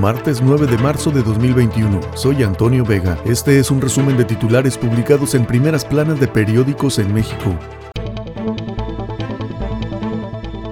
Martes 0.00 0.42
9 0.42 0.66
de 0.66 0.76
marzo 0.78 1.10
de 1.10 1.22
2021. 1.22 2.00
Soy 2.14 2.42
Antonio 2.42 2.84
Vega. 2.84 3.18
Este 3.24 3.58
es 3.58 3.70
un 3.70 3.80
resumen 3.80 4.16
de 4.16 4.24
titulares 4.24 4.76
publicados 4.76 5.34
en 5.34 5.46
primeras 5.46 5.84
planas 5.84 6.20
de 6.20 6.28
periódicos 6.28 6.98
en 6.98 7.12
México. 7.12 7.54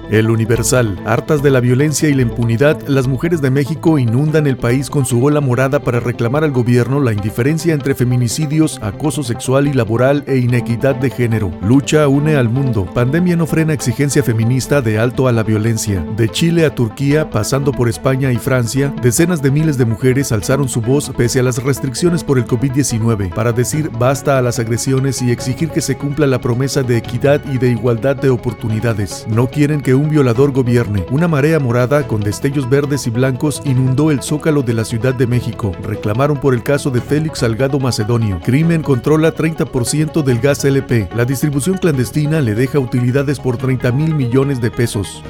El 0.09 0.29
Universal. 0.29 0.97
Hartas 1.05 1.43
de 1.43 1.51
la 1.51 1.59
violencia 1.59 2.07
y 2.07 2.13
la 2.13 2.21
impunidad, 2.21 2.79
las 2.87 3.07
mujeres 3.07 3.41
de 3.41 3.49
México 3.49 3.99
inundan 3.99 4.47
el 4.47 4.55
país 4.55 4.89
con 4.89 5.05
su 5.05 5.23
ola 5.23 5.41
morada 5.41 5.79
para 5.79 5.99
reclamar 5.99 6.45
al 6.45 6.51
gobierno 6.51 7.01
la 7.01 7.11
indiferencia 7.11 7.73
entre 7.73 7.93
feminicidios, 7.93 8.79
acoso 8.81 9.21
sexual 9.23 9.67
y 9.67 9.73
laboral 9.73 10.23
e 10.27 10.37
inequidad 10.37 10.95
de 10.95 11.09
género. 11.09 11.51
Lucha 11.61 12.07
une 12.07 12.37
al 12.37 12.47
mundo. 12.47 12.85
Pandemia 12.85 13.35
no 13.35 13.45
frena 13.45 13.73
exigencia 13.73 14.23
feminista 14.23 14.81
de 14.81 14.97
alto 14.97 15.27
a 15.27 15.33
la 15.33 15.43
violencia. 15.43 16.05
De 16.15 16.29
Chile 16.29 16.65
a 16.65 16.73
Turquía, 16.73 17.29
pasando 17.29 17.73
por 17.73 17.89
España 17.89 18.31
y 18.31 18.37
Francia, 18.37 18.93
decenas 19.01 19.41
de 19.41 19.51
miles 19.51 19.77
de 19.77 19.85
mujeres 19.85 20.31
alzaron 20.31 20.69
su 20.69 20.79
voz 20.79 21.11
pese 21.17 21.41
a 21.41 21.43
las 21.43 21.61
restricciones 21.61 22.23
por 22.23 22.37
el 22.37 22.45
COVID-19 22.45 23.33
para 23.33 23.51
decir 23.51 23.89
basta 23.89 24.37
a 24.37 24.41
las 24.41 24.59
agresiones 24.59 25.21
y 25.21 25.31
exigir 25.31 25.69
que 25.69 25.81
se 25.81 25.97
cumpla 25.97 26.27
la 26.27 26.39
promesa 26.39 26.81
de 26.81 26.97
equidad 26.97 27.41
y 27.51 27.57
de 27.57 27.71
igualdad 27.71 28.15
de 28.15 28.29
oportunidades. 28.29 29.25
No 29.27 29.47
quieren 29.47 29.81
que 29.81 29.96
un 29.97 30.09
violador 30.09 30.51
gobierne. 30.51 31.05
Una 31.11 31.27
marea 31.27 31.59
morada 31.59 32.07
con 32.07 32.21
destellos 32.21 32.69
verdes 32.69 33.07
y 33.07 33.09
blancos 33.09 33.61
inundó 33.65 34.11
el 34.11 34.21
zócalo 34.21 34.61
de 34.61 34.73
la 34.73 34.85
Ciudad 34.85 35.13
de 35.13 35.27
México. 35.27 35.73
Reclamaron 35.83 36.39
por 36.39 36.53
el 36.53 36.63
caso 36.63 36.89
de 36.89 37.01
Félix 37.01 37.39
Salgado 37.39 37.79
Macedonio. 37.79 38.39
Crimen 38.43 38.81
controla 38.81 39.33
30% 39.33 40.23
del 40.23 40.39
gas 40.39 40.63
LP. 40.63 41.09
La 41.15 41.25
distribución 41.25 41.77
clandestina 41.77 42.41
le 42.41 42.55
deja 42.55 42.79
utilidades 42.79 43.39
por 43.39 43.57
30 43.57 43.91
mil 43.91 44.15
millones 44.15 44.61
de 44.61 44.71
pesos. 44.71 45.23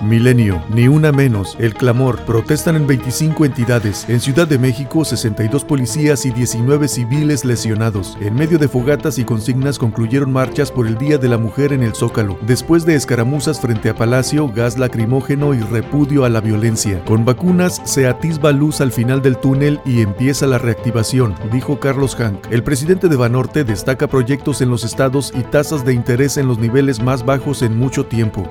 Milenio, 0.00 0.62
ni 0.70 0.86
una 0.86 1.12
menos, 1.12 1.56
el 1.58 1.74
clamor, 1.74 2.20
protestan 2.24 2.76
en 2.76 2.86
25 2.86 3.44
entidades. 3.44 4.08
En 4.08 4.20
Ciudad 4.20 4.46
de 4.46 4.58
México, 4.58 5.04
62 5.04 5.64
policías 5.64 6.24
y 6.24 6.30
19 6.30 6.88
civiles 6.88 7.44
lesionados. 7.44 8.16
En 8.20 8.34
medio 8.34 8.58
de 8.58 8.68
fogatas 8.68 9.18
y 9.18 9.24
consignas 9.24 9.78
concluyeron 9.78 10.32
marchas 10.32 10.70
por 10.70 10.86
el 10.86 10.96
Día 10.98 11.18
de 11.18 11.28
la 11.28 11.38
Mujer 11.38 11.72
en 11.72 11.82
el 11.82 11.94
Zócalo, 11.94 12.38
después 12.46 12.86
de 12.86 12.94
escaramuzas 12.94 13.60
frente 13.60 13.90
a 13.90 13.94
Palacio, 13.94 14.48
gas 14.48 14.78
lacrimógeno 14.78 15.54
y 15.54 15.60
repudio 15.60 16.24
a 16.24 16.28
la 16.28 16.40
violencia. 16.40 17.04
Con 17.04 17.24
vacunas 17.24 17.80
se 17.84 18.06
atisba 18.06 18.52
luz 18.52 18.80
al 18.80 18.92
final 18.92 19.20
del 19.20 19.36
túnel 19.36 19.80
y 19.84 20.00
empieza 20.00 20.46
la 20.46 20.58
reactivación, 20.58 21.34
dijo 21.52 21.80
Carlos 21.80 22.14
Hank. 22.16 22.46
El 22.50 22.62
presidente 22.62 23.08
de 23.08 23.16
Banorte 23.16 23.64
destaca 23.64 24.06
proyectos 24.06 24.60
en 24.60 24.70
los 24.70 24.84
estados 24.84 25.32
y 25.34 25.42
tasas 25.42 25.84
de 25.84 25.92
interés 25.92 26.36
en 26.36 26.46
los 26.46 26.58
niveles 26.58 27.02
más 27.02 27.24
bajos 27.24 27.62
en 27.62 27.76
mucho 27.76 28.06
tiempo. 28.06 28.50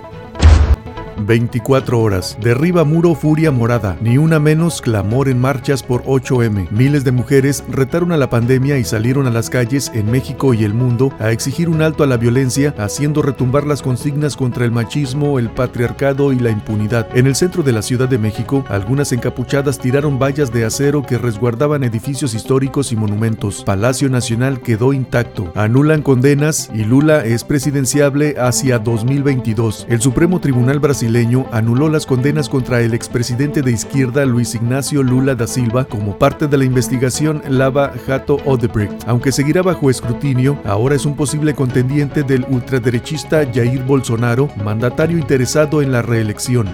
24 1.25 1.99
horas. 1.99 2.37
Derriba 2.41 2.83
muro 2.83 3.15
furia 3.15 3.51
morada. 3.51 3.97
Ni 4.01 4.17
una 4.17 4.39
menos 4.39 4.81
clamor 4.81 5.29
en 5.29 5.39
marchas 5.39 5.81
por 5.81 6.03
8M. 6.03 6.69
Miles 6.71 7.03
de 7.03 7.11
mujeres 7.11 7.63
retaron 7.69 8.11
a 8.11 8.17
la 8.17 8.29
pandemia 8.29 8.77
y 8.77 8.83
salieron 8.83 9.27
a 9.27 9.31
las 9.31 9.49
calles 9.49 9.91
en 9.93 10.11
México 10.11 10.53
y 10.53 10.63
el 10.63 10.73
mundo 10.73 11.11
a 11.19 11.31
exigir 11.31 11.69
un 11.69 11.81
alto 11.81 12.03
a 12.03 12.07
la 12.07 12.17
violencia, 12.17 12.73
haciendo 12.77 13.21
retumbar 13.21 13.65
las 13.65 13.81
consignas 13.81 14.35
contra 14.35 14.65
el 14.65 14.71
machismo, 14.71 15.39
el 15.39 15.49
patriarcado 15.49 16.31
y 16.33 16.39
la 16.39 16.51
impunidad. 16.51 17.07
En 17.17 17.27
el 17.27 17.35
centro 17.35 17.63
de 17.63 17.71
la 17.71 17.81
Ciudad 17.81 18.07
de 18.07 18.17
México, 18.17 18.63
algunas 18.69 19.11
encapuchadas 19.11 19.79
tiraron 19.79 20.19
vallas 20.19 20.53
de 20.53 20.65
acero 20.65 21.03
que 21.03 21.17
resguardaban 21.17 21.83
edificios 21.83 22.33
históricos 22.33 22.91
y 22.91 22.95
monumentos. 22.95 23.63
Palacio 23.63 24.09
Nacional 24.09 24.61
quedó 24.61 24.93
intacto. 24.93 25.51
Anulan 25.55 26.01
condenas 26.01 26.69
y 26.73 26.83
Lula 26.83 27.25
es 27.25 27.43
presidenciable 27.43 28.35
hacia 28.39 28.79
2022. 28.79 29.87
El 29.89 30.01
Supremo 30.01 30.39
Tribunal 30.39 30.79
Brasileño 30.79 31.06
anuló 31.51 31.89
las 31.89 32.05
condenas 32.05 32.49
contra 32.49 32.81
el 32.81 32.93
expresidente 32.93 33.61
de 33.61 33.71
izquierda 33.71 34.25
Luis 34.25 34.55
Ignacio 34.55 35.03
Lula 35.03 35.35
da 35.35 35.47
Silva 35.47 35.85
como 35.85 36.17
parte 36.17 36.47
de 36.47 36.57
la 36.57 36.65
investigación 36.65 37.41
Lava 37.47 37.93
Jato 38.05 38.37
Odebrecht. 38.45 39.07
Aunque 39.07 39.31
seguirá 39.31 39.61
bajo 39.61 39.89
escrutinio, 39.89 40.59
ahora 40.65 40.95
es 40.95 41.05
un 41.05 41.15
posible 41.15 41.53
contendiente 41.53 42.23
del 42.23 42.45
ultraderechista 42.49 43.45
Jair 43.53 43.83
Bolsonaro, 43.83 44.49
mandatario 44.63 45.17
interesado 45.17 45.81
en 45.81 45.91
la 45.91 46.01
reelección. 46.01 46.67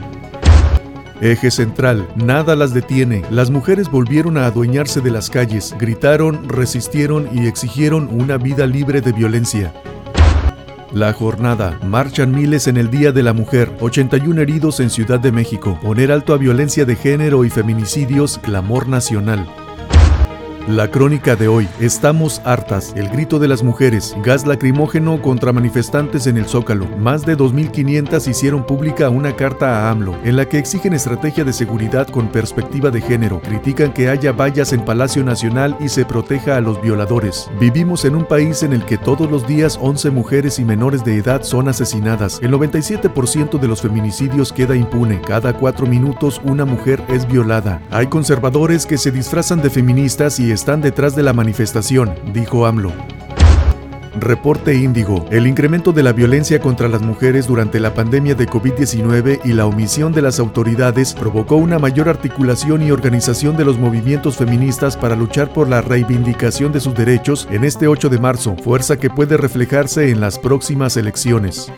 Eje 1.21 1.51
central, 1.51 2.07
nada 2.15 2.55
las 2.55 2.73
detiene. 2.73 3.21
Las 3.29 3.49
mujeres 3.49 3.89
volvieron 3.89 4.37
a 4.37 4.47
adueñarse 4.47 4.99
de 4.99 5.11
las 5.11 5.29
calles, 5.29 5.75
gritaron, 5.79 6.49
resistieron 6.49 7.29
y 7.31 7.47
exigieron 7.47 8.09
una 8.11 8.37
vida 8.37 8.65
libre 8.65 8.99
de 8.99 9.13
violencia. 9.13 9.71
La 10.93 11.11
jornada. 11.11 11.79
Marchan 11.83 12.31
miles 12.31 12.67
en 12.67 12.77
el 12.77 12.91
Día 12.91 13.11
de 13.11 13.23
la 13.23 13.33
Mujer. 13.33 13.75
81 13.81 14.39
heridos 14.41 14.79
en 14.79 14.91
Ciudad 14.91 15.19
de 15.19 15.31
México. 15.31 15.79
Poner 15.81 16.11
alto 16.11 16.35
a 16.35 16.37
violencia 16.37 16.85
de 16.85 16.95
género 16.95 17.43
y 17.45 17.49
feminicidios. 17.49 18.37
Clamor 18.37 18.87
nacional. 18.87 19.47
La 20.69 20.87
crónica 20.87 21.35
de 21.35 21.49
hoy. 21.49 21.67
Estamos 21.81 22.41
hartas. 22.45 22.93
El 22.95 23.09
grito 23.09 23.37
de 23.37 23.49
las 23.49 23.63
mujeres. 23.63 24.15
Gas 24.23 24.47
lacrimógeno 24.47 25.21
contra 25.21 25.51
manifestantes 25.51 26.25
en 26.25 26.37
el 26.37 26.45
Zócalo. 26.45 26.87
Más 26.97 27.25
de 27.25 27.35
2.500 27.35 28.29
hicieron 28.29 28.65
pública 28.65 29.09
una 29.09 29.35
carta 29.35 29.67
a 29.67 29.91
AMLO 29.91 30.17
en 30.23 30.37
la 30.37 30.45
que 30.47 30.59
exigen 30.59 30.93
estrategia 30.93 31.43
de 31.43 31.51
seguridad 31.51 32.07
con 32.07 32.29
perspectiva 32.29 32.91
de 32.91 33.01
género. 33.01 33.41
Critican 33.41 33.93
que 33.93 34.07
haya 34.07 34.31
vallas 34.31 34.71
en 34.71 34.85
Palacio 34.85 35.21
Nacional 35.25 35.75
y 35.81 35.89
se 35.89 36.05
proteja 36.05 36.55
a 36.55 36.61
los 36.61 36.81
violadores. 36.81 37.49
Vivimos 37.59 38.05
en 38.05 38.15
un 38.15 38.23
país 38.23 38.63
en 38.63 38.71
el 38.71 38.85
que 38.85 38.97
todos 38.97 39.29
los 39.29 39.45
días 39.45 39.77
11 39.81 40.11
mujeres 40.11 40.59
y 40.59 40.63
menores 40.63 41.03
de 41.03 41.17
edad 41.17 41.43
son 41.43 41.67
asesinadas. 41.67 42.39
El 42.41 42.53
97% 42.53 43.59
de 43.59 43.67
los 43.67 43.81
feminicidios 43.81 44.53
queda 44.53 44.77
impune. 44.77 45.19
Cada 45.27 45.51
cuatro 45.51 45.87
minutos 45.87 46.39
una 46.45 46.63
mujer 46.63 47.03
es 47.09 47.27
violada. 47.27 47.81
Hay 47.91 48.07
conservadores 48.07 48.85
que 48.85 48.97
se 48.97 49.11
disfrazan 49.11 49.61
de 49.61 49.69
feministas 49.69 50.39
y 50.39 50.52
están 50.53 50.81
detrás 50.81 51.15
de 51.15 51.23
la 51.23 51.33
manifestación, 51.33 52.13
dijo 52.33 52.65
AMLO. 52.65 52.93
Reporte 54.19 54.75
Índigo. 54.75 55.25
El 55.31 55.47
incremento 55.47 55.91
de 55.91 56.03
la 56.03 56.13
violencia 56.13 56.59
contra 56.59 56.87
las 56.87 57.01
mujeres 57.01 57.47
durante 57.47 57.79
la 57.79 57.93
pandemia 57.93 58.35
de 58.35 58.47
COVID-19 58.47 59.41
y 59.43 59.53
la 59.53 59.65
omisión 59.65 60.13
de 60.13 60.21
las 60.21 60.39
autoridades 60.39 61.13
provocó 61.13 61.55
una 61.55 61.79
mayor 61.79 62.09
articulación 62.09 62.83
y 62.83 62.91
organización 62.91 63.57
de 63.57 63.65
los 63.65 63.79
movimientos 63.79 64.37
feministas 64.37 64.95
para 64.95 65.15
luchar 65.15 65.51
por 65.51 65.67
la 65.67 65.81
reivindicación 65.81 66.71
de 66.71 66.79
sus 66.79 66.93
derechos 66.93 67.47
en 67.51 67.63
este 67.63 67.87
8 67.87 68.09
de 68.09 68.19
marzo, 68.19 68.55
fuerza 68.55 68.97
que 68.97 69.09
puede 69.09 69.35
reflejarse 69.35 70.11
en 70.11 70.21
las 70.21 70.37
próximas 70.37 70.95
elecciones. 70.95 71.71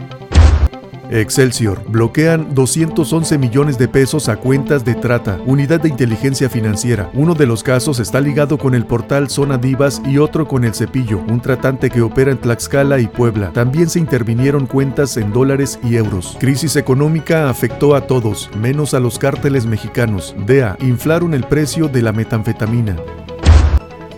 Excelsior. 1.09 1.81
Bloquean 1.87 2.53
211 2.53 3.37
millones 3.37 3.77
de 3.77 3.87
pesos 3.87 4.29
a 4.29 4.37
cuentas 4.37 4.83
de 4.85 4.95
trata. 4.95 5.39
Unidad 5.45 5.81
de 5.81 5.89
inteligencia 5.89 6.49
financiera. 6.49 7.09
Uno 7.13 7.33
de 7.33 7.45
los 7.45 7.63
casos 7.63 7.99
está 7.99 8.21
ligado 8.21 8.57
con 8.57 8.75
el 8.75 8.85
portal 8.85 9.29
Zona 9.29 9.57
Divas 9.57 10.01
y 10.05 10.17
otro 10.17 10.47
con 10.47 10.63
el 10.63 10.73
Cepillo, 10.73 11.19
un 11.27 11.41
tratante 11.41 11.89
que 11.89 12.01
opera 12.01 12.31
en 12.31 12.37
Tlaxcala 12.37 12.99
y 12.99 13.07
Puebla. 13.07 13.51
También 13.53 13.89
se 13.89 13.99
intervinieron 13.99 14.65
cuentas 14.67 15.17
en 15.17 15.31
dólares 15.31 15.79
y 15.83 15.95
euros. 15.95 16.37
Crisis 16.39 16.75
económica 16.75 17.49
afectó 17.49 17.95
a 17.95 18.07
todos, 18.07 18.49
menos 18.57 18.93
a 18.93 18.99
los 18.99 19.19
cárteles 19.19 19.65
mexicanos. 19.65 20.35
DEA. 20.45 20.77
Inflaron 20.81 21.33
el 21.33 21.43
precio 21.43 21.87
de 21.87 22.01
la 22.01 22.11
metanfetamina. 22.11 22.95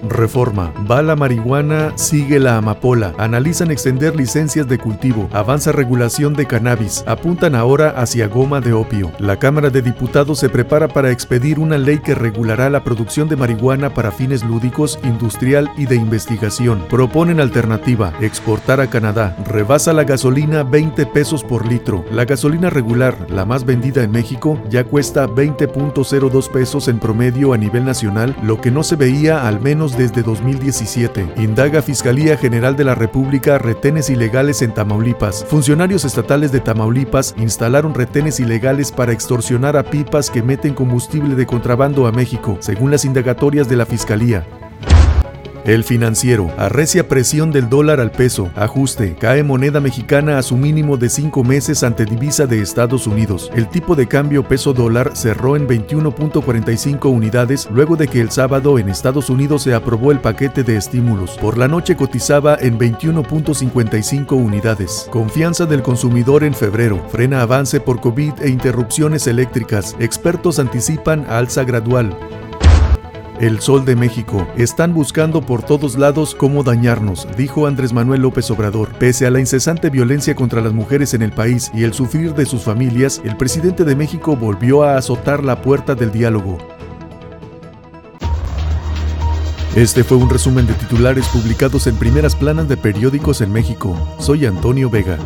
Reforma. 0.08 0.74
Va 0.90 1.02
la 1.02 1.16
marihuana, 1.16 1.94
sigue 1.96 2.40
la 2.40 2.58
amapola. 2.58 3.14
Analizan 3.18 3.72
extender 3.72 4.16
licencias 4.16 4.68
de 4.68 4.78
cultivo. 4.78 5.30
Avanza 5.34 5.72
regulación 5.72 6.34
de 6.34 6.46
cannabis. 6.46 7.04
Apuntan 7.08 7.56
ahora 7.56 7.90
hacia 7.90 8.28
goma 8.28 8.62
de 8.62 8.74
opio. 8.74 9.12
La 9.20 9.38
Cámara 9.38 9.70
de 9.70 9.82
Diputados 9.82 10.40
se 10.40 10.50
prepara 10.50 10.88
para 10.88 11.12
expedir 11.12 11.60
una 11.60 11.78
ley 11.78 12.00
que 12.00 12.16
regulará 12.16 12.70
la 12.70 12.84
producción 12.84 13.28
de 13.30 13.36
marihuana 13.36 13.94
para 13.94 14.12
fines 14.12 14.44
lúdicos, 14.44 15.00
industrial 15.04 15.70
y 15.78 15.86
de 15.86 15.96
investigación. 15.96 16.84
Proponen 16.90 17.40
alternativa. 17.40 18.14
Exportar 18.22 18.80
a 18.82 18.88
Canadá. 18.88 19.36
Rebasa 19.46 19.94
la 19.94 20.04
gasolina 20.04 20.64
20 20.64 21.06
pesos 21.08 21.44
por 21.44 21.66
litro. 21.66 22.06
La 22.12 22.26
gasolina 22.26 22.70
regular, 22.70 23.16
la 23.30 23.46
más 23.46 23.66
vendida 23.66 24.04
en 24.04 24.12
México, 24.12 24.60
ya 24.70 24.84
cuesta 24.84 25.28
20.02 25.28 26.50
pesos 26.52 26.88
en 26.88 27.00
promedio 27.00 27.54
a 27.54 27.58
nivel 27.58 27.86
nacional, 27.86 28.36
lo 28.44 28.60
que 28.62 28.72
no 28.72 28.84
se 28.84 28.96
veía 28.96 29.48
al 29.48 29.60
menos 29.60 29.87
desde 29.96 30.24
2017. 30.24 31.34
Indaga 31.38 31.84
Fiscalía 31.84 32.36
General 32.36 32.76
de 32.76 32.84
la 32.84 32.96
República 32.96 33.60
retenes 33.60 34.10
ilegales 34.10 34.64
en 34.64 34.74
Tamaulipas. 34.74 35.46
Funcionarios 35.48 36.04
estatales 36.04 36.52
de 36.52 36.60
Tamaulipas 36.60 37.36
instalaron 37.38 37.94
retenes 37.94 38.40
ilegales 38.40 38.92
para 38.92 39.12
extorsionar 39.12 39.78
a 39.78 39.84
pipas 39.84 40.32
que 40.32 40.42
meten 40.42 40.74
combustible 40.74 41.36
de 41.36 41.46
contrabando 41.46 42.08
a 42.08 42.12
México, 42.12 42.58
según 42.60 42.90
las 42.90 43.06
indagatorias 43.06 43.70
de 43.70 43.76
la 43.78 43.86
Fiscalía. 43.86 44.67
El 45.66 45.84
financiero, 45.84 46.50
arrecia 46.58 47.08
presión 47.08 47.52
del 47.52 47.70
dólar 47.70 48.00
al 48.00 48.12
peso, 48.12 48.50
ajuste, 48.56 49.16
cae 49.20 49.44
moneda 49.44 49.80
mexicana 49.80 50.38
a 50.38 50.44
su 50.44 50.56
mínimo 50.56 50.98
de 50.98 51.10
cinco 51.10 51.44
meses 51.44 51.84
ante 51.84 52.06
divisa 52.06 52.46
de 52.46 52.62
Estados 52.62 53.08
Unidos. 53.08 53.52
El 53.56 53.68
tipo 53.68 53.96
de 53.96 54.08
cambio 54.08 54.48
peso 54.48 54.74
dólar 54.74 55.12
cerró 55.16 55.56
en 55.56 55.68
21.45 55.68 57.12
unidades 57.12 57.68
luego 57.72 57.96
de 57.96 58.08
que 58.08 58.22
el 58.22 58.32
sábado 58.32 58.80
en 58.80 58.90
Estados 58.90 59.30
Unidos 59.30 59.64
se 59.64 59.74
aprobó 59.74 60.12
el 60.12 60.20
paquete 60.20 60.64
de 60.64 60.78
estímulos. 60.78 61.38
Por 61.38 61.58
la 61.58 61.68
noche 61.68 61.96
cotizaba 61.96 62.58
en 62.60 62.80
21.55 62.80 64.32
unidades. 64.32 65.08
Confianza 65.12 65.66
del 65.66 65.82
consumidor 65.82 66.44
en 66.44 66.54
febrero, 66.54 67.06
frena 67.10 67.42
avance 67.42 67.80
por 67.80 68.00
COVID 68.00 68.34
e 68.42 68.50
interrupciones 68.50 69.28
eléctricas. 69.28 69.96
Expertos 70.00 70.60
anticipan 70.60 71.26
alza 71.30 71.64
gradual. 71.64 72.16
El 73.40 73.60
Sol 73.60 73.86
de 73.86 73.96
México. 73.96 74.48
Están 74.58 74.96
buscando 74.96 75.42
por 75.42 75.62
todos 75.62 75.96
lados 75.96 76.34
cómo 76.34 76.64
dañarnos, 76.64 77.28
dijo 77.38 77.68
Andrés 77.68 77.94
Manuel 77.94 78.24
López 78.24 78.50
Obrador. 78.50 78.90
Pese 78.98 79.28
a 79.28 79.32
la 79.32 79.40
incesante 79.40 79.92
violencia 79.92 80.34
contra 80.34 80.60
las 80.60 80.74
mujeres 80.74 81.14
en 81.14 81.22
el 81.22 81.32
país 81.32 81.70
y 81.72 81.84
el 81.84 81.94
sufrir 81.94 82.34
de 82.34 82.48
sus 82.48 82.64
familias, 82.64 83.22
el 83.24 83.38
presidente 83.38 83.84
de 83.84 83.96
México 83.96 84.36
volvió 84.36 84.84
a 84.84 84.98
azotar 84.98 85.44
la 85.44 85.62
puerta 85.62 85.94
del 85.94 86.12
diálogo. 86.12 86.58
Este 89.76 90.04
fue 90.04 90.18
un 90.18 90.32
resumen 90.32 90.66
de 90.66 90.74
titulares 90.74 91.28
publicados 91.28 91.86
en 91.86 91.96
primeras 91.98 92.36
planas 92.36 92.68
de 92.68 92.78
periódicos 92.78 93.42
en 93.42 93.54
México. 93.54 93.96
Soy 94.18 94.48
Antonio 94.48 94.90
Vega. 94.90 95.20